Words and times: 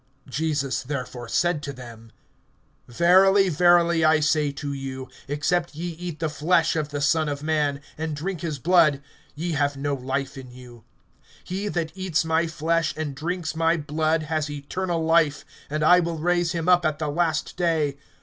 (53)Jesus 0.27 0.83
therefore 0.85 1.27
said 1.27 1.61
to 1.61 1.71
them: 1.71 2.11
Verily, 2.87 3.49
verily, 3.49 4.03
I 4.03 4.19
say 4.19 4.51
to 4.53 4.73
you, 4.73 5.07
except 5.27 5.75
ye 5.75 5.89
eat 5.89 6.17
the 6.19 6.27
flesh 6.27 6.75
of 6.75 6.89
the 6.89 7.01
Son 7.01 7.29
of 7.29 7.43
man, 7.43 7.81
and 7.99 8.15
drink 8.15 8.41
his 8.41 8.57
blood, 8.57 9.03
ye 9.35 9.51
have 9.51 9.77
no 9.77 9.93
life 9.93 10.39
in 10.39 10.49
you. 10.51 10.85
(54)He 11.45 11.73
that 11.73 11.91
eats 11.93 12.25
my 12.25 12.47
flesh, 12.47 12.95
and 12.97 13.13
drinks 13.13 13.55
my 13.55 13.77
blood, 13.77 14.23
has 14.23 14.49
eternal 14.49 15.05
life; 15.05 15.45
and 15.69 15.83
I 15.83 15.99
will 15.99 16.17
raise 16.17 16.53
him 16.53 16.67
up 16.67 16.83
at 16.83 16.97
the 16.97 17.07
last 17.09 17.55
day. 17.55 17.95